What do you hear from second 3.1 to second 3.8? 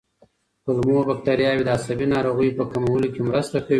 کې مرسته کوي.